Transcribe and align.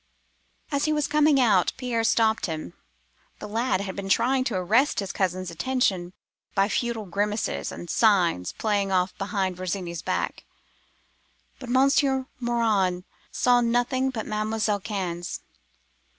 "As 0.71 0.85
he 0.85 0.93
was 0.93 1.05
coming 1.07 1.39
out, 1.39 1.73
Pierre 1.77 2.03
stopped 2.03 2.47
him. 2.47 2.73
The 3.37 3.47
lad 3.47 3.81
had 3.81 3.95
been 3.95 4.09
trying 4.09 4.43
to 4.45 4.55
arrest 4.55 4.99
his 4.99 5.11
cousin's 5.11 5.51
attention 5.51 6.13
by 6.55 6.69
futile 6.69 7.05
grimaces 7.05 7.71
and 7.71 7.87
signs 7.87 8.51
played 8.51 8.89
off 8.89 9.15
behind 9.19 9.57
Virginie's 9.57 10.01
back: 10.01 10.43
but 11.59 11.69
Monsieur 11.69 12.25
Morin 12.39 13.03
saw 13.31 13.61
nothing 13.61 14.09
but 14.09 14.25
Mademoiselle 14.25 14.79
Cannes. 14.79 15.41